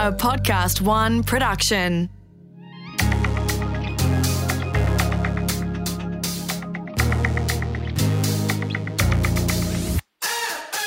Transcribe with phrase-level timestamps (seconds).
[0.00, 2.08] a Podcast One production.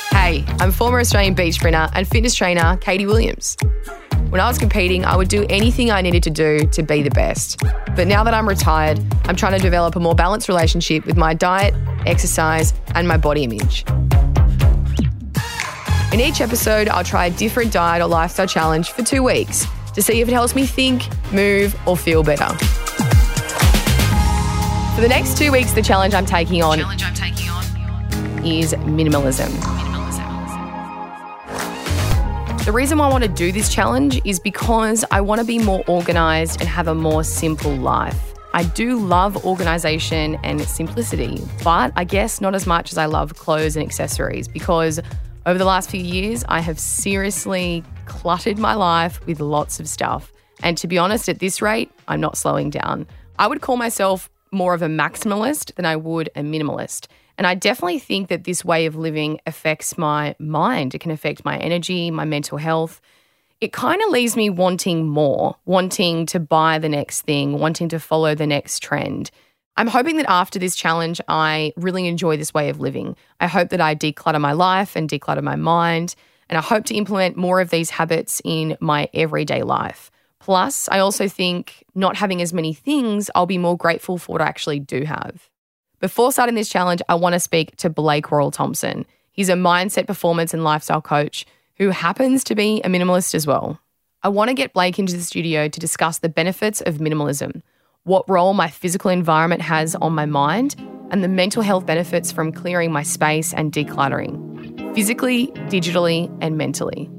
[0.10, 3.56] Hey, I'm former Australian beach sprinter and fitness trainer Katie Williams.
[4.30, 7.12] When I was competing, I would do anything I needed to do to be the
[7.12, 7.62] best.
[7.96, 11.36] But now that I'm retired, I'm trying to develop a more balanced relationship with my
[11.36, 11.76] diet,
[12.08, 13.86] exercise, and my body image.
[16.14, 20.02] In each episode, I'll try a different diet or lifestyle challenge for two weeks to
[20.04, 22.46] see if it helps me think, move, or feel better.
[24.94, 26.82] For the next two weeks, the challenge I'm taking on,
[28.46, 29.50] is minimalism.
[32.64, 35.58] The reason why I want to do this challenge is because I want to be
[35.58, 38.36] more organized and have a more simple life.
[38.54, 43.34] I do love organization and simplicity, but I guess not as much as I love
[43.34, 45.00] clothes and accessories because
[45.46, 50.32] over the last few years, I have seriously cluttered my life with lots of stuff.
[50.62, 53.08] And to be honest, at this rate, I'm not slowing down.
[53.38, 57.08] I would call myself more of a maximalist than I would a minimalist.
[57.38, 60.96] And I definitely think that this way of living affects my mind.
[60.96, 63.02] It can affect my energy, my mental health.
[63.60, 68.00] It kind of leaves me wanting more, wanting to buy the next thing, wanting to
[68.00, 69.32] follow the next trend.
[69.76, 73.16] I'm hoping that after this challenge, I really enjoy this way of living.
[73.40, 76.16] I hope that I declutter my life and declutter my mind.
[76.50, 80.12] And I hope to implement more of these habits in my everyday life.
[80.40, 84.42] Plus, I also think not having as many things, I'll be more grateful for what
[84.42, 85.50] I actually do have.
[86.00, 89.06] Before starting this challenge, I want to speak to Blake Worrall Thompson.
[89.32, 91.46] He's a mindset, performance, and lifestyle coach
[91.78, 93.80] who happens to be a minimalist as well.
[94.22, 97.62] I want to get Blake into the studio to discuss the benefits of minimalism,
[98.06, 100.76] what role my physical environment has on my mind,
[101.10, 107.10] and the mental health benefits from clearing my space and decluttering, physically, digitally, and mentally.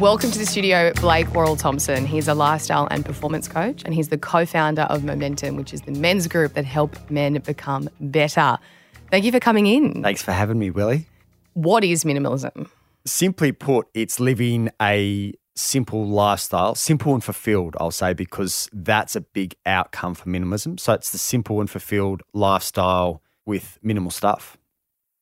[0.00, 2.06] Welcome to the studio, Blake Worrall Thompson.
[2.06, 5.82] He's a lifestyle and performance coach, and he's the co founder of Momentum, which is
[5.82, 8.56] the men's group that help men become better.
[9.10, 10.02] Thank you for coming in.
[10.02, 11.04] Thanks for having me, Willie.
[11.52, 12.70] What is minimalism?
[13.04, 19.20] Simply put, it's living a simple lifestyle, simple and fulfilled, I'll say, because that's a
[19.20, 20.80] big outcome for minimalism.
[20.80, 24.56] So it's the simple and fulfilled lifestyle with minimal stuff.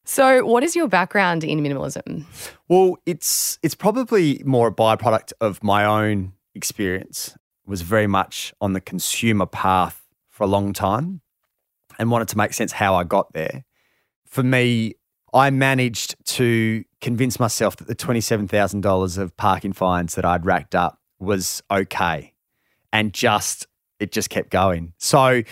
[0.04, 2.25] So, what is your background in minimalism?
[2.66, 7.37] Well, it's it's probably more a byproduct of my own experience.
[7.66, 11.20] Was very much on the consumer path for a long time
[11.99, 13.66] and wanted to make sense how I got there.
[14.25, 14.94] For me,
[15.32, 21.00] I managed to convince myself that the $27,000 of parking fines that I'd racked up
[21.18, 22.32] was okay
[22.92, 23.66] and just
[24.00, 24.92] it just kept going.
[24.98, 25.42] So,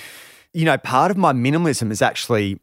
[0.52, 2.60] you know, part of my minimalism is actually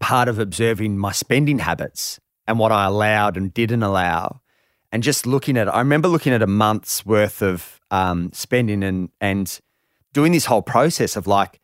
[0.00, 4.40] part of observing my spending habits and what I allowed and didn't allow,
[4.90, 5.72] and just looking at.
[5.72, 9.60] I remember looking at a month's worth of um, spending and and
[10.12, 11.60] doing this whole process of like,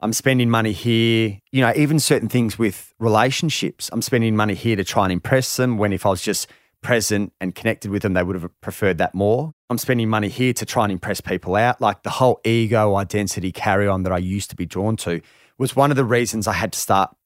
[0.00, 1.40] I'm spending money here.
[1.52, 5.56] You know, even certain things with relationships, I'm spending money here to try and impress
[5.56, 5.78] them.
[5.78, 6.48] When if I was just
[6.82, 9.52] present and connected with them, they would have preferred that more.
[9.70, 11.80] I'm spending money here to try and impress people out.
[11.80, 15.20] Like the whole ego identity carry on that I used to be drawn to
[15.58, 17.16] was one of the reasons I had to start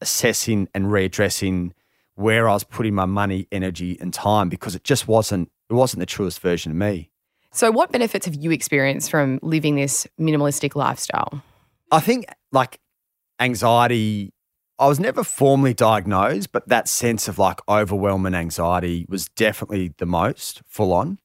[0.00, 1.72] assessing and readdressing
[2.16, 6.00] where I was putting my money, energy, and time because it just wasn't it wasn't
[6.00, 7.10] the truest version of me.
[7.52, 11.42] So, what benefits have you experienced from living this minimalistic lifestyle?
[11.90, 12.78] I think like
[13.40, 14.32] anxiety.
[14.78, 20.04] I was never formally diagnosed, but that sense of like overwhelming anxiety was definitely the
[20.04, 21.18] most full on.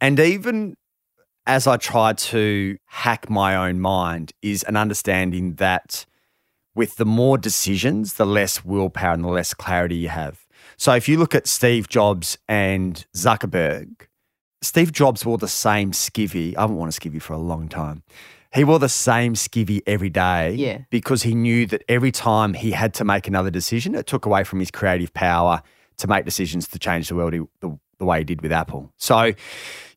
[0.00, 0.76] And even
[1.46, 6.06] as I tried to hack my own mind, is an understanding that
[6.74, 10.46] with the more decisions, the less willpower and the less clarity you have.
[10.76, 14.06] So if you look at Steve Jobs and Zuckerberg,
[14.62, 16.56] Steve Jobs wore the same skivvy.
[16.56, 18.02] I haven't worn a skivvy for a long time.
[18.52, 20.78] He wore the same skivvy every day Yeah.
[20.90, 24.42] because he knew that every time he had to make another decision, it took away
[24.44, 25.62] from his creative power
[25.98, 28.92] to make decisions to change the world he, the, the way he did with Apple.
[28.96, 29.32] So,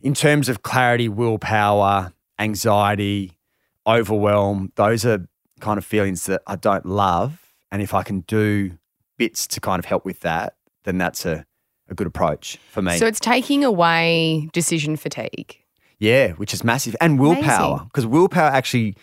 [0.01, 3.39] in terms of clarity, willpower, anxiety,
[3.87, 5.27] overwhelm, those are
[5.59, 7.53] kind of feelings that I don't love.
[7.71, 8.77] And if I can do
[9.17, 11.45] bits to kind of help with that, then that's a,
[11.89, 12.97] a good approach for me.
[12.97, 15.57] So, it's taking away decision fatigue.
[15.99, 16.95] Yeah, which is massive.
[16.99, 18.95] And willpower, because willpower actually,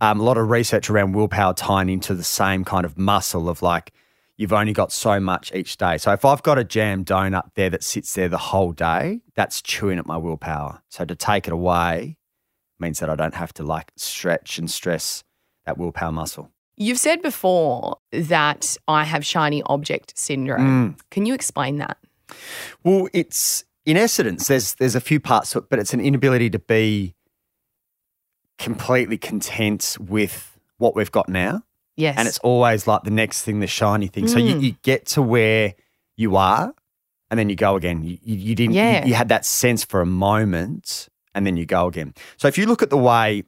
[0.00, 3.62] um, a lot of research around willpower tying into the same kind of muscle of
[3.62, 3.92] like,
[4.36, 5.98] you've only got so much each day.
[5.98, 9.62] So if I've got a jam donut there that sits there the whole day, that's
[9.62, 10.82] chewing at my willpower.
[10.88, 12.16] So to take it away
[12.80, 15.22] means that I don't have to like stretch and stress
[15.64, 16.50] that willpower muscle.
[16.76, 20.96] You've said before that I have shiny object syndrome.
[21.10, 21.98] Can you explain that?
[22.82, 26.50] Well, it's in essence, there's there's a few parts to it, but it's an inability
[26.50, 27.14] to be
[28.58, 31.62] completely content with what we've got now.
[31.96, 32.16] Yes.
[32.18, 34.28] And it's always like the next thing, the shiny thing.
[34.28, 34.62] So you, Mm.
[34.62, 35.74] you get to where
[36.16, 36.74] you are
[37.30, 38.02] and then you go again.
[38.02, 39.04] You, you, you didn't, you- Yeah.
[39.04, 42.14] you, had that sense for a moment and then you go again.
[42.36, 43.44] So if you look at the way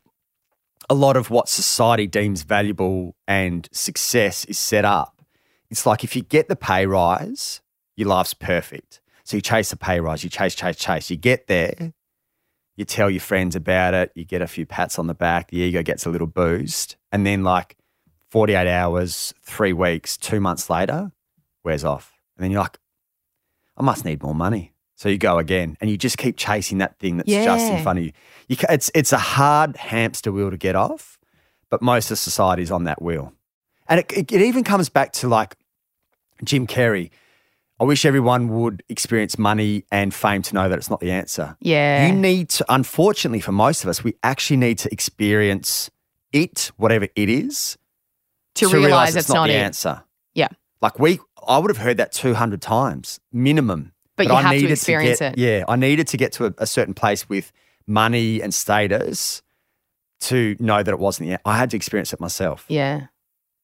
[0.91, 5.23] a lot of what society deems valuable and success is set up,
[5.71, 7.61] it's like if you get the pay rise,
[7.97, 9.01] your life's perfect.
[9.25, 11.11] So you chase the pay rise, you chase, chase, chase.
[11.11, 11.93] You get there,
[12.77, 15.59] you tell your friends about it, you get a few pats on the back, the
[15.59, 16.97] ego gets a little boost.
[17.11, 17.77] And then, like
[18.31, 21.13] 48 hours, three weeks, two months later,
[21.63, 22.13] wears off.
[22.37, 22.79] And then you're like,
[23.77, 24.73] I must need more money.
[24.97, 27.99] So you go again and you just keep chasing that thing that's just in front
[27.99, 28.13] of you.
[28.49, 31.19] you it's, it's a hard hamster wheel to get off,
[31.69, 33.33] but most of society's on that wheel.
[33.89, 35.57] And it, it, it even comes back to like
[36.43, 37.11] Jim Carrey.
[37.81, 41.57] I wish everyone would experience money and fame to know that it's not the answer.
[41.61, 42.07] yeah.
[42.07, 45.91] You need to, unfortunately, for most of us, we actually need to experience
[46.33, 47.77] it, whatever it is,
[48.55, 49.57] to, realise realize it's not, the it.
[49.57, 50.05] answer.
[50.35, 50.49] Yeah.
[50.81, 51.19] Like we,
[51.49, 53.93] I would have heard that 200 times minimum.
[54.17, 55.39] But you I have to experience get- it.
[55.39, 55.65] Yeah.
[55.67, 57.51] I needed to get to a, a certain place with
[57.89, 59.43] money and status
[60.21, 62.65] to know that it wasn't the I had to experience it myself.
[62.69, 63.07] Yeah.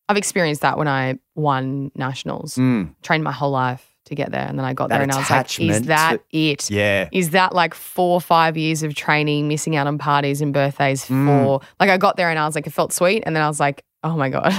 [0.09, 2.57] I've experienced that when I won nationals.
[2.57, 4.47] Mm, Trained my whole life to get there.
[4.47, 6.71] And then I got That there and I was like, is that to- it?
[6.71, 7.09] yeah.
[7.13, 11.07] Is that like four or five years of training, missing out on parties and birthdays
[11.07, 11.27] Mm.
[11.27, 13.23] for like I got there and I was like, it felt sweet.
[13.27, 14.53] And then I was like, oh my God.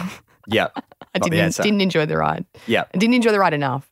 [0.48, 0.68] Yeah.
[1.14, 2.46] I didn't didn't enjoy the ride.
[2.68, 2.86] Yeah.
[2.94, 3.88] I didn't enjoy the ride enough.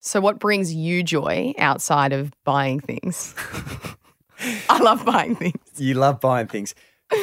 [0.00, 3.34] So what brings you joy outside of buying things?
[4.70, 5.58] I love buying things.
[5.76, 6.74] You love buying things.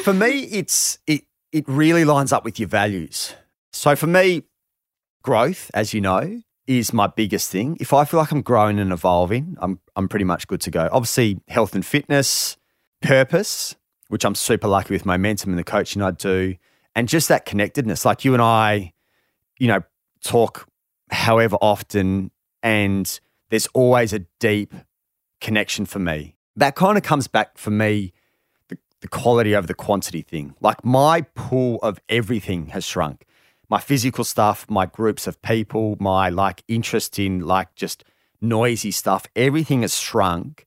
[0.02, 3.34] For me, it's it it really lines up with your values.
[3.72, 4.42] So for me,
[5.22, 7.76] growth, as you know, is my biggest thing.
[7.80, 10.88] If I feel like I'm growing and evolving, I'm I'm pretty much good to go.
[10.92, 12.56] Obviously, health and fitness,
[13.02, 13.76] purpose,
[14.08, 16.56] which I'm super lucky with momentum and the coaching I do,
[16.94, 18.04] and just that connectedness.
[18.04, 18.92] Like you and I,
[19.58, 19.82] you know,
[20.22, 20.68] talk
[21.10, 22.30] however often,
[22.62, 23.20] and
[23.50, 24.74] there's always a deep
[25.40, 26.36] connection for me.
[26.56, 28.12] That kind of comes back for me
[28.68, 30.54] the, the quality over the quantity thing.
[30.60, 33.25] Like my pool of everything has shrunk.
[33.68, 38.04] My physical stuff, my groups of people, my like interest in like just
[38.40, 40.66] noisy stuff, everything has shrunk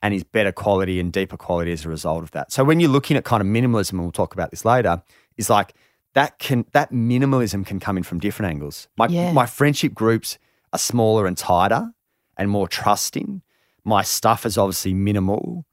[0.00, 2.52] and is better quality and deeper quality as a result of that.
[2.52, 5.02] So when you're looking at kind of minimalism, and we'll talk about this later,
[5.36, 5.74] is like
[6.14, 8.88] that can that minimalism can come in from different angles.
[8.96, 9.32] My Yeah.
[9.32, 10.38] my friendship groups
[10.72, 11.92] are smaller and tighter
[12.36, 13.42] and more trusting.
[13.84, 15.64] My stuff is obviously minimal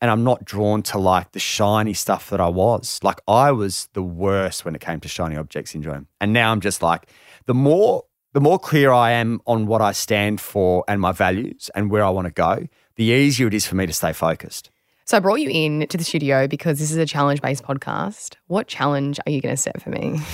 [0.00, 3.00] and I'm not drawn to like the shiny stuff that I was.
[3.02, 6.06] Like I was the worst when it came to shiny object syndrome.
[6.20, 7.08] And now I'm just like
[7.46, 11.70] the more the more clear I am on what I stand for and my values
[11.74, 14.70] and where I want to go, the easier it is for me to stay focused.
[15.06, 18.34] So I brought you in to the studio because this is a challenge based podcast.
[18.46, 20.20] What challenge are you going to set for me?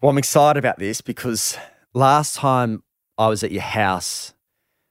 [0.00, 1.58] Well, I'm excited about this because
[1.92, 2.84] last time
[3.18, 4.32] I was at your house,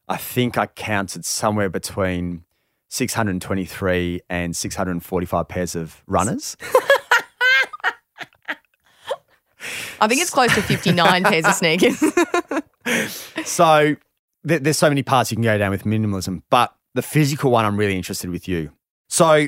[0.09, 2.43] I think I counted somewhere between
[2.89, 6.57] 623 and 645 pairs of runners.
[9.99, 11.99] I think it's close to 59 pairs of sneakers.
[13.45, 13.95] so
[14.43, 17.65] there, there's so many parts you can go down with minimalism, but the physical one,
[17.65, 18.71] I'm really interested with you.
[19.09, 19.47] So,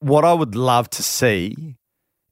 [0.00, 1.76] what I would love to see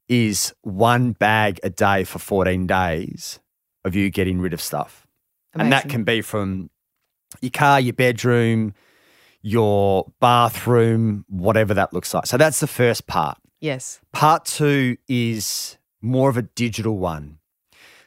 [0.07, 3.39] is one bag a day for 14 days
[3.83, 5.07] of you getting rid of stuff.
[5.53, 6.69] And that can be from
[7.41, 8.73] your car, your bedroom,
[9.45, 12.25] your bathroom, whatever that looks like.
[12.25, 13.37] So, that's the first part.
[13.61, 14.01] Yes.
[14.11, 17.37] Part two is more of a digital one.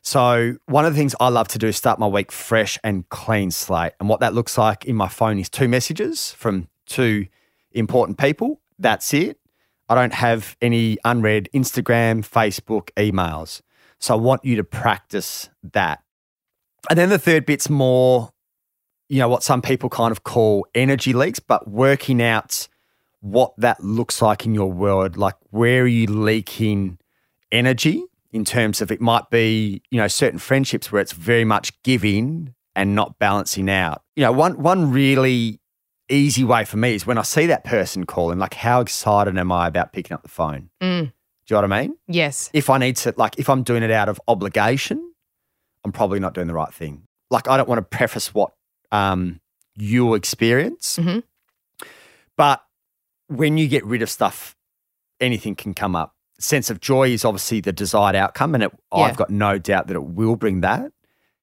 [0.02, 3.09] So, one of the things I love to do is start my week fresh and
[3.09, 3.92] clean slate.
[4.00, 7.26] And what that looks like in my phone is two messages from two
[7.71, 8.61] important people.
[8.78, 9.38] That's it.
[9.88, 13.61] I don't have any unread Instagram, Facebook, emails.
[14.00, 16.02] So, I want you to practice that.
[16.90, 18.33] And then the third bit's more,
[19.08, 22.68] you know, what some people kind of call energy leaks, but working out
[23.20, 25.16] what that looks like in your world.
[25.16, 26.98] Like, where are you leaking
[27.50, 31.82] energy in terms of it might be, you know, certain friendships where it's very much
[31.82, 34.02] giving and not balancing out.
[34.14, 35.60] You know, one one really
[36.08, 39.52] easy way for me is when I see that person calling, like, how excited am
[39.52, 40.70] I about picking up the phone?
[40.80, 41.12] Mm.
[41.46, 41.96] Do you know what I mean?
[42.06, 42.50] Yes.
[42.52, 45.12] If I need to, like, if I'm doing it out of obligation,
[45.84, 47.02] I'm probably not doing the right thing.
[47.30, 48.52] Like, I don't want to preface what
[48.92, 49.40] um,
[49.76, 51.23] you experience, Mhm.
[52.37, 52.62] but
[53.28, 54.57] when you get rid of stuff,
[55.21, 56.14] anything can come up.
[56.40, 58.99] sense of joy is obviously the desired outcome, and it, Yeah.
[59.00, 60.92] I've got no doubt that it will bring that.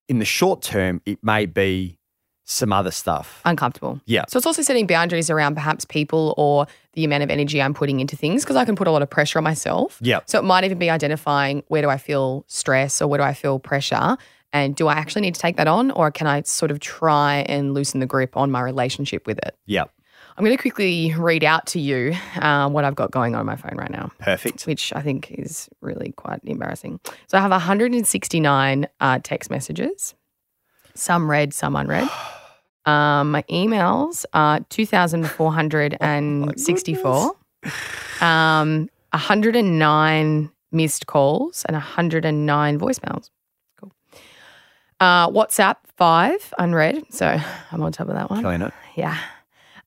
[0.07, 1.97] In the short term, it may be
[2.45, 3.41] some other stuff.
[3.43, 3.99] uncomfortable.
[4.05, 4.23] Yeah.
[4.29, 7.99] So it's also setting boundaries around perhaps people or the amount of energy I'm putting
[7.99, 9.97] into things because I can put a lot of pressure on myself.
[9.99, 10.19] Yeah.
[10.27, 13.33] So it might even be identifying where do I feel stress or where do I
[13.33, 14.15] feel pressure
[14.55, 17.39] and do I actually need to take that on or can I sort of try
[17.49, 19.53] and loosen the grip on my relationship with it?
[19.65, 19.83] Yeah,
[20.37, 23.45] I'm going to quickly read out to you uh, what I've got going on on
[23.45, 24.65] my phone right now perfect.
[24.65, 27.01] which I think is really quite embarrassing.
[27.27, 30.15] So I have 169 uh, text messages,
[30.93, 32.07] some read, some unread.
[32.87, 37.35] Um, my emails are 2,464.
[38.21, 43.31] um, 109 missed calls and 109 voicemails.
[44.99, 47.03] Uh, WhatsApp, five unread.
[47.09, 47.27] So
[47.71, 48.41] I'm on top of that one.
[48.41, 48.73] Killing it.
[48.95, 49.17] Yeah.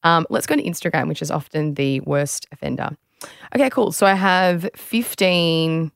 [0.04, 2.96] Um, let's go to Instagram, which is often the worst offender.
[3.54, 3.92] Okay, cool.
[3.92, 5.90] So I have 15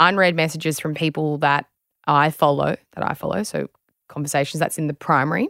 [0.00, 1.66] unread messages from people that
[2.06, 3.42] I follow, that I follow.
[3.42, 3.68] So
[4.08, 5.48] conversations, that's in the primary.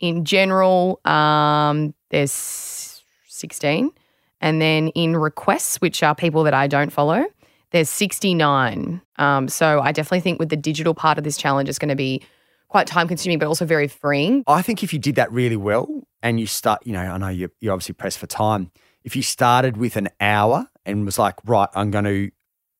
[0.00, 3.90] In general, um, there's 16.
[4.40, 7.24] And then in requests, which are people that I don't follow,
[7.70, 9.02] there's 69.
[9.16, 11.96] Um, so I definitely think with the digital part of this challenge, it's going to
[11.96, 12.22] be
[12.68, 14.44] quite time consuming, but also very freeing.
[14.46, 15.88] I think if you did that really well
[16.22, 18.70] and you start, you know, I know you're, you're obviously pressed for time.
[19.04, 22.30] If you started with an hour and was like, right, I'm going to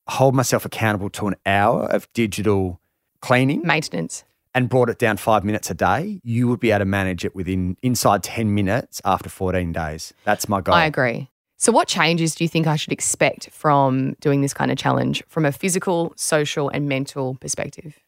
[0.07, 2.79] hold myself accountable to an hour of digital
[3.21, 4.23] cleaning Maintenance.
[4.53, 7.35] and brought it down five minutes a day, you would be able to manage it
[7.35, 10.13] within inside 10 minutes after 14 days.
[10.23, 10.75] That's my goal.
[10.75, 11.29] I agree.
[11.57, 15.21] So, what changes do you think I should expect from doing this kind of challenge
[15.27, 17.99] from a physical, social, and mental perspective?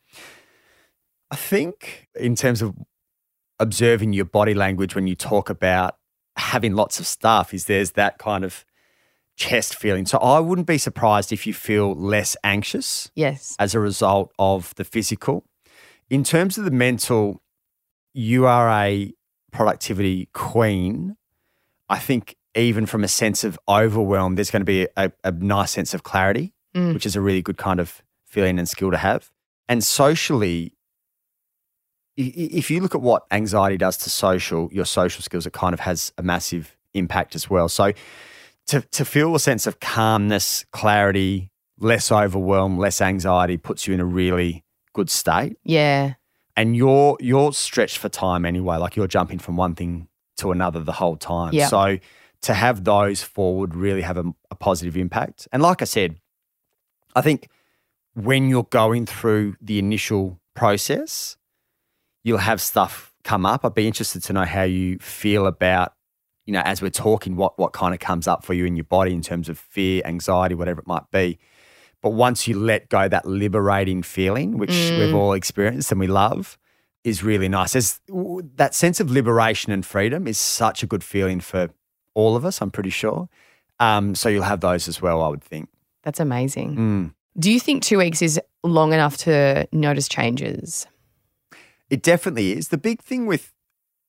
[1.32, 2.76] I think in terms of
[3.60, 5.98] observing your body language when you talk about
[6.36, 8.66] having lots of stuff, is there's that kind of
[9.38, 10.06] chest feeling.
[10.06, 13.56] So I wouldn't be surprised if you feel less anxious Yes.
[13.60, 15.46] as a result of the physical.
[16.10, 17.42] In terms of the mental,
[18.14, 19.14] you are a
[19.52, 21.16] productivity queen.
[21.90, 25.72] I think even from a sense of overwhelm, there's going to be a, a nice
[25.72, 26.94] sense of clarity, Mm.
[26.94, 29.30] which is a really good kind of feeling and skill to have.
[29.68, 30.74] And socially,
[32.28, 35.80] if you look at what anxiety does to social, your social skills, it kind of
[35.82, 37.70] has a massive impact as well.
[37.70, 37.94] So
[38.68, 44.00] to, to feel a sense of calmness, clarity, less overwhelm, less anxiety puts you in
[44.00, 44.64] a really
[44.94, 45.58] good state.
[45.64, 46.14] Yeah.
[46.56, 48.78] And you're you're stretched for time anyway.
[48.78, 51.54] Like you're jumping from one thing to another the whole time.
[51.54, 51.68] Yeah.
[51.68, 51.98] So
[52.44, 55.48] to have those forward really have a, a positive impact.
[55.52, 56.18] And like I said,
[57.16, 57.48] I think
[58.14, 61.38] when you're going through the initial process,
[62.24, 63.66] you'll have stuff come up.
[63.66, 65.94] I'd be interested to know how you feel about,
[66.46, 68.86] you know, as we're talking, what what kind of comes up for you in your
[68.86, 71.40] body in terms of fear, anxiety, whatever it might be.
[72.02, 76.58] But once you let go, that liberating feeling, which we've all experienced and we love,
[77.04, 77.74] is really nice.
[77.74, 78.00] There's,
[78.56, 81.70] that sense of liberation and freedom is such a good feeling for
[82.16, 83.30] all of us, I'm pretty sure.
[83.80, 85.70] Um, so you'll have those as well, I would think.
[86.04, 86.76] That's amazing.
[86.76, 87.14] Mm.
[87.40, 90.88] Do you think two weeks is long enough to notice changes?
[91.92, 92.70] It definitely is.
[92.70, 93.52] The big thing with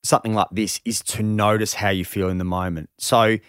[0.03, 2.89] something like this is to notice how you feel in the moment.
[2.97, 3.39] So,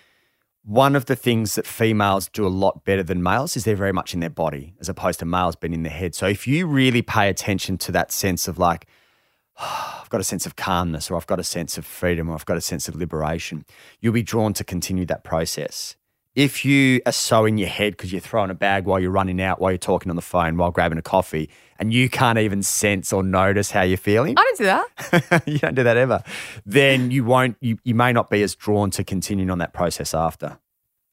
[0.64, 3.92] one of the things that females do a lot better than males is they're very
[3.92, 6.16] much in their body as opposed to males being in their head.
[6.16, 8.88] So, if you really pay attention to that sense of like,
[9.56, 12.44] I've got a sense of calmness, or I've got a sense of freedom, or I've
[12.44, 13.64] got a sense of liberation,
[14.00, 15.94] you'll be drawn to continue that process.
[16.34, 19.40] If you are so in your head because you're throwing a bag while you're running
[19.40, 21.48] out, while you're talking on the phone, while grabbing a coffee,
[21.78, 25.42] and you can't even sense or notice how you're feeling, I don't do that.
[25.46, 26.24] you don't do that ever,
[26.66, 30.12] then you won't, you, you may not be as drawn to continuing on that process
[30.12, 30.58] after.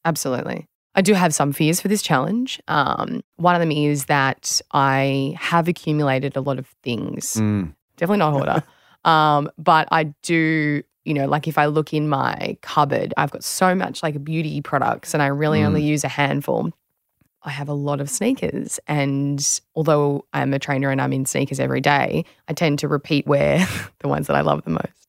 [0.06, 0.68] Absolutely.
[0.96, 2.62] I do have some fears for this challenge.
[2.68, 7.36] Um, one of them is that I have accumulated a lot of things.
[7.36, 7.76] Mm.
[7.98, 8.64] Definitely not hoarder.
[9.06, 13.44] um, but I do, you know, like if I look in my cupboard, I've got
[13.44, 15.88] so much like beauty products and I really only mm.
[15.88, 16.72] use a handful.
[17.44, 18.80] I have a lot of sneakers.
[18.88, 23.26] And although I'm a trainer and I'm in sneakers every day, I tend to repeat
[23.26, 23.68] wear
[24.00, 25.08] the ones that I love the most.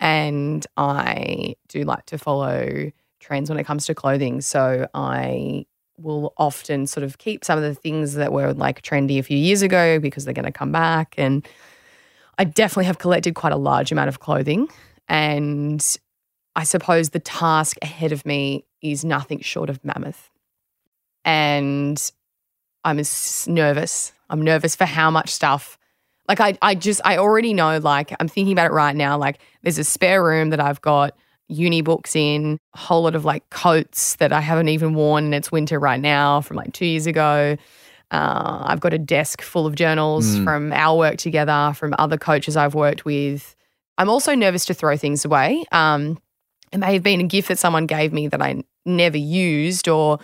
[0.00, 4.40] And I do like to follow trends when it comes to clothing.
[4.40, 5.66] So I
[5.98, 9.36] will often sort of keep some of the things that were like trendy a few
[9.36, 11.14] years ago because they're going to come back.
[11.18, 11.46] And
[12.38, 14.68] I definitely have collected quite a large amount of clothing.
[15.10, 15.84] And
[16.56, 20.30] I suppose the task ahead of me is nothing short of mammoth.
[21.24, 22.00] And
[22.84, 24.12] I'm as nervous.
[24.30, 25.76] I'm nervous for how much stuff.
[26.28, 27.78] Like I, I just, I already know.
[27.78, 29.18] Like I'm thinking about it right now.
[29.18, 31.16] Like there's a spare room that I've got,
[31.48, 35.34] uni books in, a whole lot of like coats that I haven't even worn and
[35.34, 37.56] it's winter right now from like two years ago.
[38.12, 40.44] Uh, I've got a desk full of journals Mm.
[40.44, 43.56] from our work together, from other coaches I've worked with.
[44.00, 45.64] I'm also nervous to throw things away.
[45.72, 46.18] Um,
[46.72, 50.18] it may have been a gift that someone gave me that I never used, or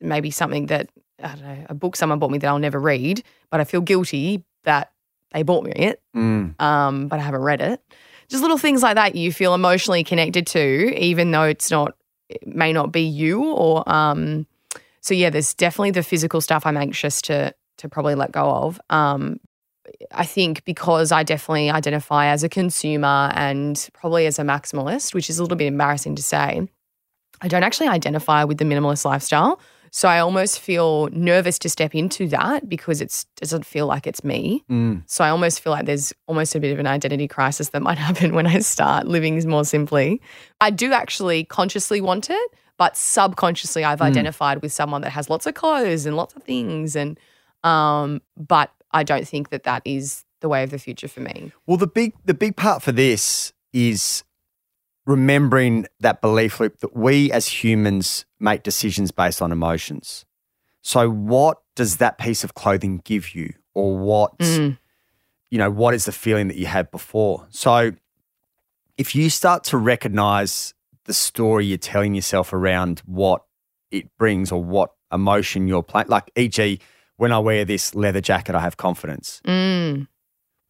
[0.00, 0.88] maybe something that,
[1.22, 3.82] I don't know, a book someone bought me that I'll never read, but I feel
[3.82, 4.90] guilty that
[5.32, 6.60] they bought me it, Mm.
[6.60, 7.80] um, but I haven't read it.
[8.28, 11.94] Just little things like that you feel emotionally connected to, even though it's not,
[12.28, 14.46] it may not be you or, um,
[15.02, 18.78] so yeah, there's definitely the physical stuff I'm anxious to to probably let go of.
[18.90, 19.40] Um,
[20.12, 25.30] I think because I definitely identify as a consumer and probably as a maximalist, which
[25.30, 26.68] is a little bit embarrassing to say,
[27.40, 29.60] I don't actually identify with the minimalist lifestyle.
[29.92, 34.22] So I almost feel nervous to step into that because it doesn't feel like it's
[34.22, 34.64] me.
[34.70, 35.02] Mm.
[35.06, 37.98] So I almost feel like there's almost a bit of an identity crisis that might
[38.08, 40.20] happen when I start living more simply.
[40.60, 45.46] I do actually consciously want it, but subconsciously I've identified with someone that has lots
[45.46, 47.18] of clothes and lots of things and
[47.62, 51.52] um but I don't think that that is the way of the future for me.
[51.66, 54.24] Well, the big the big part for this is
[55.06, 60.24] remembering that belief loop that we as humans make decisions based on emotions.
[60.82, 64.78] So, what does that piece of clothing give you, or what Mm.
[65.50, 65.70] you know?
[65.70, 67.46] What is the feeling that you had before?
[67.50, 67.92] So,
[68.96, 73.42] if you start to recognize the story you're telling yourself around what
[73.90, 76.78] it brings or what emotion you're playing, like e.g.,
[77.20, 79.42] when I wear this leather jacket, I have confidence.
[79.44, 80.08] Mm.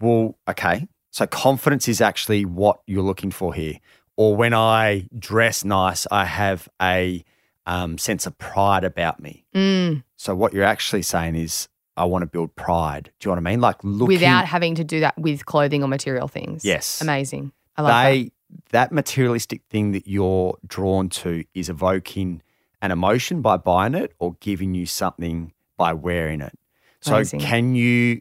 [0.00, 0.88] Well, okay.
[1.12, 3.74] So confidence is actually what you're looking for here.
[4.16, 7.24] Or when I dress nice, I have a
[7.66, 9.46] um, sense of pride about me.
[9.54, 10.02] Mm.
[10.16, 13.12] So what you're actually saying is, I want to build pride.
[13.20, 13.60] Do you know what I mean?
[13.60, 16.64] Like looking Without having to do that with clothing or material things.
[16.64, 17.00] Yes.
[17.00, 17.52] Amazing.
[17.76, 18.04] I love that.
[18.10, 18.32] they
[18.70, 22.42] that materialistic thing that you're drawn to is evoking
[22.82, 26.52] an emotion by buying it or giving you something by wearing it.
[27.00, 27.40] So Amazing.
[27.40, 28.20] can you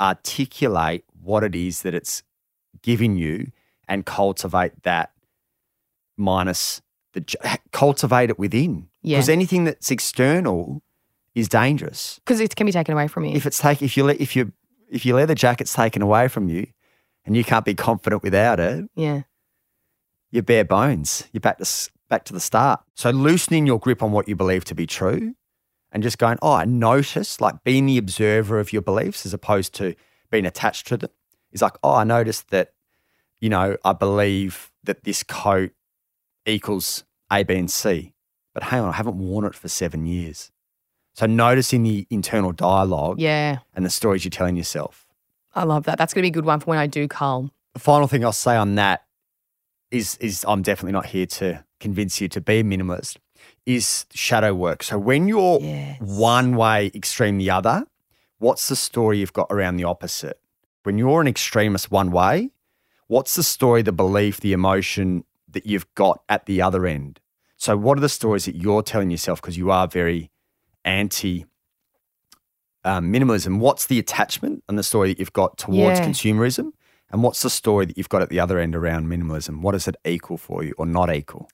[0.00, 2.22] articulate what it is that it's
[2.82, 3.50] giving you
[3.88, 5.10] and cultivate that
[6.16, 6.80] minus
[7.14, 9.18] the cultivate it within Yeah.
[9.18, 10.82] because anything that's external
[11.34, 13.34] is dangerous Because it can be taken away from you.
[13.34, 14.52] if it's take if you let if you
[14.90, 16.66] if your leather jacket's taken away from you
[17.24, 19.22] and you can't be confident without it yeah.
[20.30, 21.24] you're bare bones.
[21.32, 21.66] You're back to
[22.08, 22.80] back to the start.
[22.94, 25.34] So loosening your grip on what you believe to be true,
[25.92, 29.74] and just going, oh, I notice, like being the observer of your beliefs as opposed
[29.76, 29.94] to
[30.30, 31.10] being attached to them.
[31.52, 32.72] Is like, oh, I noticed that,
[33.40, 35.70] you know, I believe that this coat
[36.46, 38.14] equals A, B, and C,
[38.54, 40.50] but hang on, I haven't worn it for seven years.
[41.14, 43.58] So noticing the internal dialogue Yeah.
[43.74, 45.06] and the stories you're telling yourself.
[45.54, 45.98] I love that.
[45.98, 47.50] That's going to be a good one for when I do cull.
[47.74, 49.02] the final thing I'll say on that
[49.90, 53.16] is is I'm definitely not here to convince you to be a minimalist.
[53.64, 54.82] Is shadow work.
[54.82, 56.00] So when you're Yes.
[56.00, 57.86] one way extreme the other,
[58.38, 60.40] what's the story you've got around the opposite?
[60.82, 62.50] When you're an extremist one way,
[63.06, 67.20] what's the story, the belief, the emotion that you've got at the other end?
[67.56, 70.32] So what are the stories that you're telling yourself because you are very
[70.84, 71.44] anti
[72.84, 73.60] um, minimalism?
[73.60, 76.06] What's the attachment and the story that you've got towards Yeah.
[76.06, 76.72] consumerism?
[77.12, 79.60] And what's the story that you've got at the other end around minimalism?
[79.60, 81.48] What does it equal for you or not equal?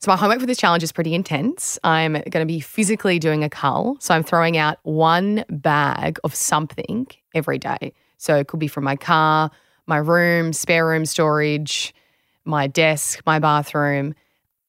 [0.00, 1.76] So my homework for this challenge is pretty intense.
[1.82, 3.96] I'm going to be physically doing a cull.
[3.98, 7.92] So I'm throwing out one bag of something every day.
[8.16, 9.50] So it could be from my car,
[9.86, 11.92] my room, spare room storage,
[12.44, 14.14] my desk, my bathroom,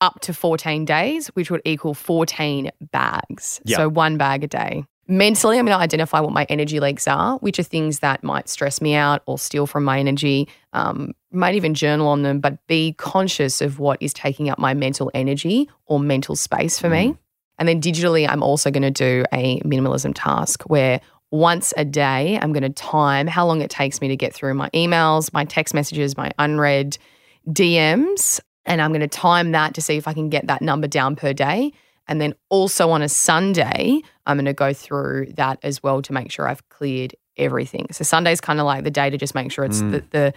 [0.02, 3.62] up to 14 days, which would equal 14 bags.
[3.65, 3.78] Yeah.
[3.78, 4.86] So one bag a day.
[5.12, 8.48] Mentally, I'm going to identify what my energy leaks are, which are things that might
[8.48, 10.48] stress me out or steal from my energy.
[10.72, 14.76] Um, might even journal on them, but be conscious of what is taking up my
[14.76, 17.15] mental energy or mental space for me.
[17.58, 22.38] And then digitally, I'm also going to do a minimalism task where once a day,
[22.39, 25.43] I'm going to time how long it takes me to get through my emails, my
[25.43, 27.00] text messages, my unread
[27.48, 28.39] DMs.
[28.65, 31.15] And I'm going to time that to see if I can get that number down
[31.15, 31.74] per day.
[32.10, 36.12] And then also on a Sunday, I'm going to go through that as well to
[36.12, 37.86] make sure I've cleared everything.
[37.91, 40.34] So Sunday's kind of like the day to just make sure it's the, the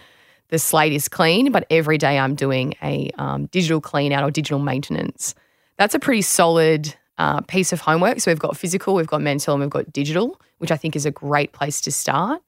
[0.49, 1.51] the slate is clean.
[1.51, 5.33] But every day I'm doing a um, digital clean out or digital maintenance.
[5.77, 8.19] That's a pretty solid uh, piece of homework.
[8.19, 11.07] So we've got physical, we've got mental, and we've got digital, which I think is
[11.07, 12.41] a great place to start.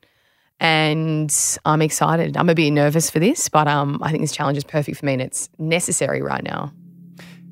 [0.60, 1.36] And
[1.66, 2.38] I'm excited.
[2.38, 5.06] I'm a bit nervous for this, but um, I think this challenge is perfect for
[5.08, 6.72] me and it's necessary right now.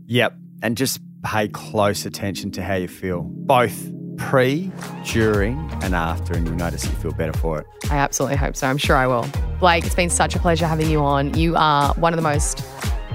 [0.06, 0.36] Yep.
[0.62, 4.72] And just pay close attention to how you feel, both pre,
[5.06, 7.68] during, and after, and you'll notice you feel better for it.
[7.90, 8.68] I absolutely hope so.
[8.68, 9.28] I'm sure I will.
[9.60, 11.34] Blake, it's been such a pleasure having you on.
[11.34, 12.60] You are one of the most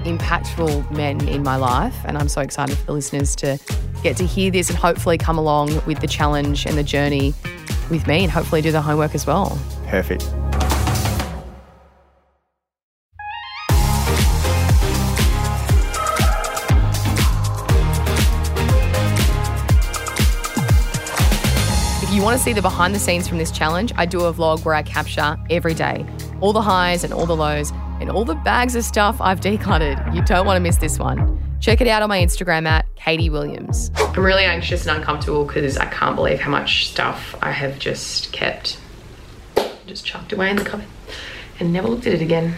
[0.03, 1.95] impactful men in my life.
[2.05, 3.59] And I'm so excited for the listeners to
[4.01, 7.33] get to hear this and hopefully come along with the challenge and the journey
[7.89, 9.59] with me and hopefully do the homework as well.
[9.87, 10.23] Perfect.
[22.39, 24.81] To see the behind the scenes from this challenge, I do a vlog where I
[24.81, 26.05] capture every day
[26.39, 30.15] all the highs and all the lows and all the bags of stuff I've decluttered.
[30.15, 31.37] You don't want to miss this one.
[31.59, 33.91] Check it out on my Instagram at Katie Williams.
[33.97, 38.31] I'm really anxious and uncomfortable because I can't believe how much stuff I have just
[38.31, 38.79] kept,
[39.85, 40.87] just chucked away in the cupboard
[41.59, 42.55] and never looked at it again.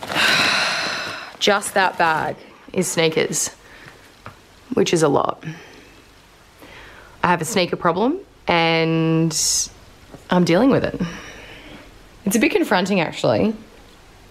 [1.38, 2.36] Just that bag
[2.72, 3.50] is sneakers,
[4.72, 5.44] which is a lot.
[7.22, 9.70] I have a sneaker problem and
[10.30, 11.00] I'm dealing with it.
[12.24, 13.54] It's a bit confronting actually.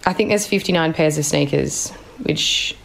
[0.06, 2.76] I think there's 59 pairs of sneakers, which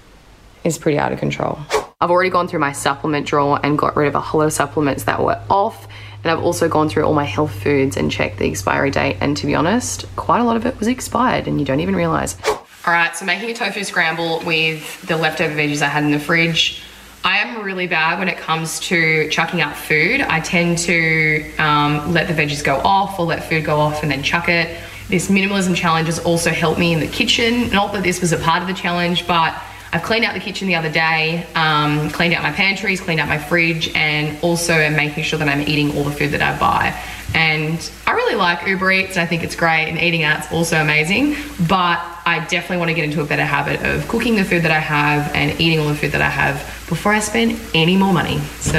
[0.64, 1.58] is pretty out of control.
[2.00, 4.54] I've already gone through my supplement drawer and got rid of a whole lot of
[4.54, 5.86] supplements that were off.
[6.22, 9.18] And I've also gone through all my health foods and checked the expiry date.
[9.20, 11.94] And to be honest, quite a lot of it was expired and you don't even
[11.94, 12.36] realize.
[12.46, 16.18] All right, so making a tofu scramble with the leftover veggies I had in the
[16.18, 16.82] fridge.
[17.22, 20.22] I am really bad when it comes to chucking out food.
[20.22, 24.10] I tend to um, let the veggies go off or let food go off and
[24.10, 24.78] then chuck it.
[25.08, 27.68] This minimalism challenge has also helped me in the kitchen.
[27.70, 29.54] Not that this was a part of the challenge, but
[29.92, 33.28] I've cleaned out the kitchen the other day, um, cleaned out my pantries, cleaned out
[33.28, 36.58] my fridge, and also am making sure that I'm eating all the food that I
[36.58, 36.96] buy.
[37.34, 40.80] And I really like Uber Eats, and I think it's great, and eating out's also
[40.80, 41.36] amazing.
[41.68, 41.98] But
[42.30, 44.78] I definitely want to get into a better habit of cooking the food that I
[44.78, 48.38] have and eating all the food that I have before I spend any more money.
[48.60, 48.78] So,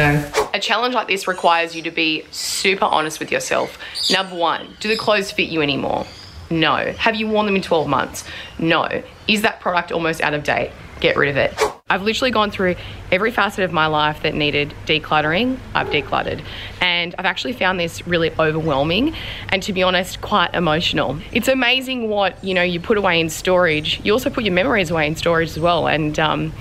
[0.54, 3.78] a challenge like this requires you to be super honest with yourself.
[4.10, 6.08] Number one, do the clothes fit you anymore?
[6.50, 6.94] No.
[6.94, 8.24] Have you worn them in 12 months?
[8.58, 8.88] No.
[9.28, 10.72] Is that product almost out of date?
[11.02, 11.81] Get rid of it.
[11.92, 12.78] I've literally gone through
[13.12, 15.60] every facet of my life that needed decluttering.
[15.76, 16.42] I've decluttered.
[16.80, 19.14] And I've actually found this really overwhelming
[19.50, 21.20] and to be honest, quite emotional.
[21.34, 24.00] It's amazing what, you know, you put away in storage.
[24.06, 25.86] You also put your memories away in storage as well.
[25.86, 26.54] And um,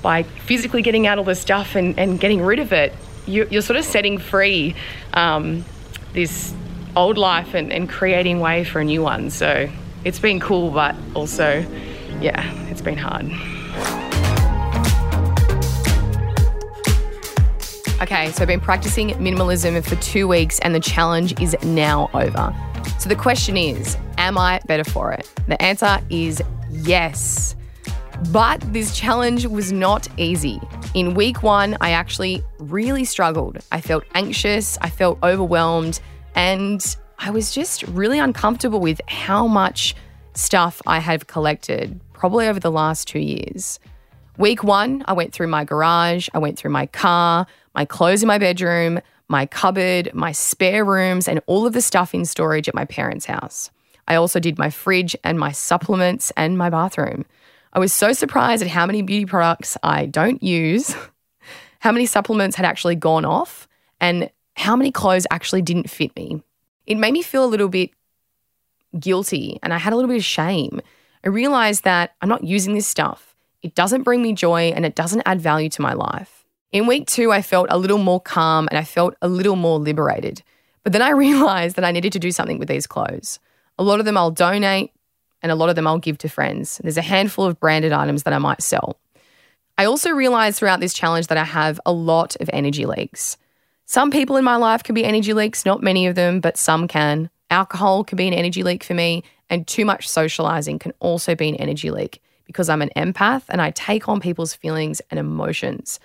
[0.00, 2.94] by physically getting out all the stuff and, and getting rid of it,
[3.26, 4.74] you, you're sort of setting free
[5.12, 5.62] um,
[6.14, 6.54] this
[6.96, 9.28] old life and, and creating way for a new one.
[9.28, 9.68] So
[10.04, 11.66] it's been cool, but also,
[12.22, 13.30] yeah, it's been hard.
[18.02, 22.56] Okay, so I've been practicing minimalism for two weeks and the challenge is now over.
[22.98, 25.30] So the question is Am I better for it?
[25.48, 27.54] The answer is yes.
[28.30, 30.62] But this challenge was not easy.
[30.94, 33.58] In week one, I actually really struggled.
[33.70, 36.00] I felt anxious, I felt overwhelmed,
[36.34, 39.94] and I was just really uncomfortable with how much
[40.32, 43.78] stuff I have collected, probably over the last two years.
[44.38, 48.26] Week one, I went through my garage, I went through my car, my clothes in
[48.26, 52.74] my bedroom, my cupboard, my spare rooms, and all of the stuff in storage at
[52.74, 53.70] my parents' house.
[54.08, 57.24] I also did my fridge and my supplements and my bathroom.
[57.72, 60.94] I was so surprised at how many beauty products I don't use,
[61.78, 63.68] how many supplements had actually gone off,
[64.00, 66.42] and how many clothes actually didn't fit me.
[66.86, 67.90] It made me feel a little bit
[68.98, 70.80] guilty and I had a little bit of shame.
[71.24, 73.36] I realized that I'm not using this stuff.
[73.62, 76.39] It doesn't bring me joy and it doesn't add value to my life.
[76.72, 79.78] In week two, I felt a little more calm and I felt a little more
[79.80, 80.42] liberated.
[80.84, 83.40] But then I realized that I needed to do something with these clothes.
[83.78, 84.92] A lot of them I'll donate
[85.42, 86.80] and a lot of them I'll give to friends.
[86.82, 88.98] There's a handful of branded items that I might sell.
[89.78, 93.36] I also realized throughout this challenge that I have a lot of energy leaks.
[93.86, 96.86] Some people in my life can be energy leaks, not many of them, but some
[96.86, 97.30] can.
[97.50, 101.48] Alcohol can be an energy leak for me, and too much socializing can also be
[101.48, 105.98] an energy leak because I'm an empath and I take on people's feelings and emotions.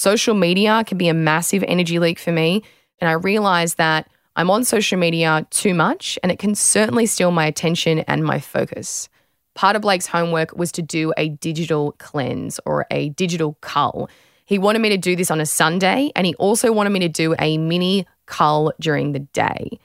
[0.00, 2.62] Social media can be a massive energy leak for me.
[3.00, 7.30] And I realize that I'm on social media too much and it can certainly steal
[7.32, 9.10] my attention and my focus.
[9.54, 14.08] Part of Blake's homework was to do a digital cleanse or a digital cull.
[14.46, 17.08] He wanted me to do this on a Sunday and he also wanted me to
[17.10, 19.78] do a mini cull during the day.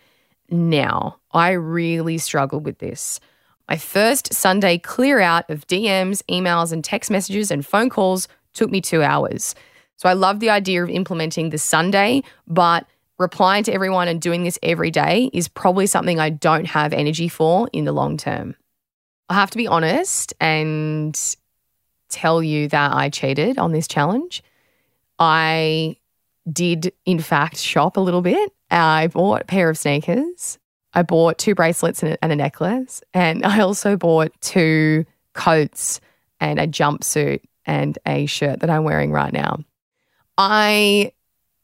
[0.49, 3.19] Now, I really struggled with this.
[3.67, 8.71] My first Sunday clear out of DMs, emails, and text messages and phone calls took
[8.71, 9.55] me two hours.
[9.97, 12.85] So I love the idea of implementing the Sunday, but
[13.17, 17.29] replying to everyone and doing this every day is probably something I don't have energy
[17.29, 18.55] for in the long term.
[19.29, 21.17] I have to be honest and
[22.09, 24.43] tell you that I cheated on this challenge.
[25.17, 25.97] I
[26.51, 28.51] did, in fact, shop a little bit.
[28.69, 30.59] I bought a pair of sneakers.
[30.93, 33.01] I bought two bracelets and a, necklace.
[33.13, 35.99] And I also bought two coats
[36.39, 39.59] and a jumpsuit and a shirt that I'm wearing right now.
[40.37, 41.11] I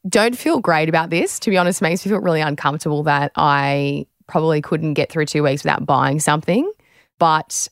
[0.08, 1.38] don't feel great about this.
[1.40, 5.26] To be honest, it makes me feel really uncomfortable that I probably couldn't get through
[5.26, 6.70] two weeks without buying something.
[7.18, 7.68] But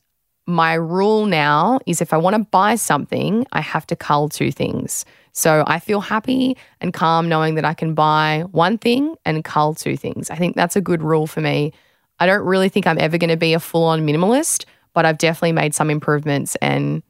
[0.47, 4.53] my rule now is if I want to buy something, I have to cull two
[4.53, 5.05] things.
[5.33, 9.75] So I feel happy and calm knowing that I can buy one thing and cull
[9.75, 10.29] two things.
[10.29, 11.73] I think that's a good rule for me.
[12.19, 15.19] I don't really think I'm ever going to be a full on minimalist, but I've
[15.19, 17.03] definitely made some improvements and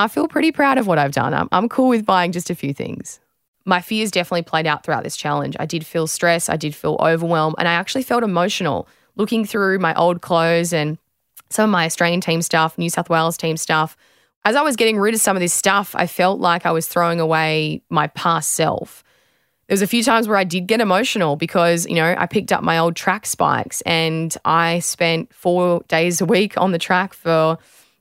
[0.00, 1.34] I feel pretty proud of what I've done.
[1.34, 3.20] I'm, I'm cool with buying just a few things.
[3.66, 5.56] My fears definitely played out throughout this challenge.
[5.60, 9.78] I did feel stress, I did feel overwhelmed, and I actually felt emotional looking through
[9.78, 10.96] my old clothes and
[11.50, 13.96] some of my Australian team stuff, New South Wales team stuff.
[14.46, 16.88] As I was getting rid of some of this stuff, I felt like I was
[16.88, 19.04] throwing away my past self.
[19.66, 22.52] There was a few times where I did get emotional because, you know, I picked
[22.52, 27.12] up my old track spikes and I spent 4 days a week on the track
[27.12, 27.58] for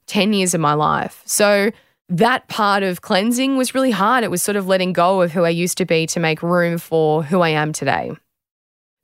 [0.07, 1.21] 10 years of my life.
[1.25, 1.71] So
[2.09, 4.23] that part of cleansing was really hard.
[4.23, 6.79] It was sort of letting go of who I used to be to make room
[6.79, 8.11] for who I am today.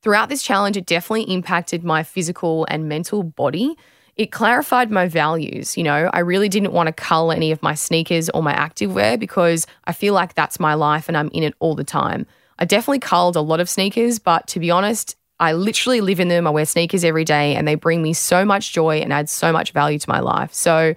[0.01, 3.75] Throughout this challenge, it definitely impacted my physical and mental body.
[4.15, 5.77] It clarified my values.
[5.77, 9.19] You know, I really didn't want to cull any of my sneakers or my activewear
[9.19, 12.25] because I feel like that's my life and I'm in it all the time.
[12.57, 16.29] I definitely culled a lot of sneakers, but to be honest, I literally live in
[16.29, 16.47] them.
[16.47, 19.51] I wear sneakers every day and they bring me so much joy and add so
[19.51, 20.53] much value to my life.
[20.53, 20.95] So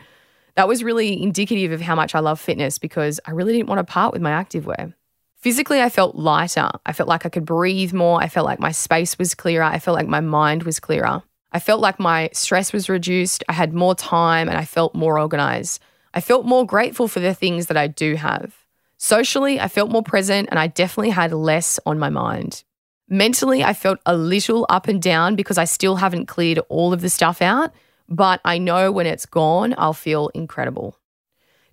[0.58, 3.78] that was really indicative of how much I love fitness because I really didn't want
[3.78, 4.92] to part with my activewear.
[5.36, 6.68] Physically, I felt lighter.
[6.84, 8.20] I felt like I could breathe more.
[8.20, 9.62] I felt like my space was clearer.
[9.62, 11.22] I felt like my mind was clearer.
[11.52, 13.44] I felt like my stress was reduced.
[13.48, 15.80] I had more time and I felt more organized.
[16.12, 18.56] I felt more grateful for the things that I do have.
[18.96, 22.64] Socially, I felt more present and I definitely had less on my mind.
[23.08, 27.00] Mentally, I felt a little up and down because I still haven't cleared all of
[27.00, 27.72] the stuff out,
[28.08, 30.96] but I know when it's gone, I'll feel incredible.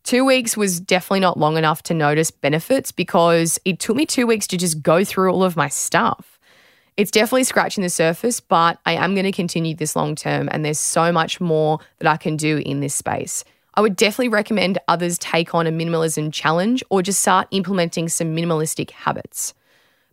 [0.04, 4.28] Two weeks was definitely not long enough to notice benefits because it took me two
[4.28, 6.40] weeks to just go through all of my stuff.
[6.98, 10.64] It's definitely scratching the surface, but I am going to continue this long term, and
[10.64, 13.44] there's so much more that I can do in this space.
[13.74, 18.36] I would definitely recommend others take on a minimalism challenge or just start implementing some
[18.36, 19.54] minimalistic habits.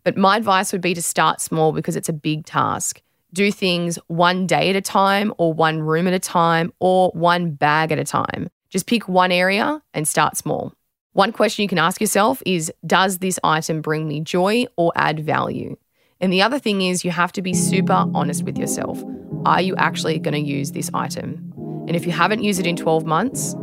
[0.03, 3.01] But my advice would be to start small because it's a big task.
[3.33, 7.51] Do things one day at a time, or one room at a time, or one
[7.51, 8.49] bag at a time.
[8.69, 10.73] Just pick one area and start small.
[11.13, 15.19] One question you can ask yourself is Does this item bring me joy or add
[15.19, 15.75] value?
[16.21, 19.03] And the other thing is, you have to be super honest with yourself.
[19.45, 21.53] Are you actually going to use this item?
[21.87, 23.53] And if you haven't used it in 12 months,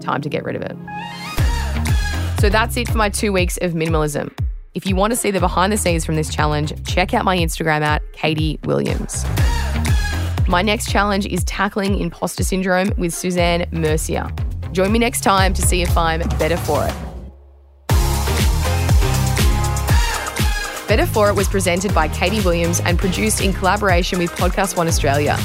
[0.00, 0.76] time to get rid of it.
[2.40, 4.36] So that's it for my two weeks of minimalism.
[4.74, 7.36] If you want to see the behind the scenes from this challenge, check out my
[7.36, 9.24] Instagram at Katie Williams.
[10.48, 14.28] My next challenge is tackling imposter syndrome with Suzanne Mercier.
[14.72, 16.94] Join me next time to see if I'm better for it.
[20.88, 24.88] Better For It was presented by Katie Williams and produced in collaboration with Podcast One
[24.88, 25.36] Australia.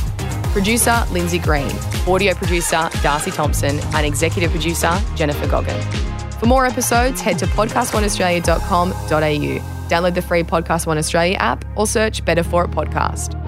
[0.51, 1.71] Producer Lindsay Green,
[2.07, 6.08] audio producer Darcy Thompson, and executive producer Jennifer Goggin.
[6.39, 9.89] For more episodes, head to podcastoneaustralia.com.au.
[9.89, 13.38] Download the free Podcast One Australia app or search Better For It Podcast.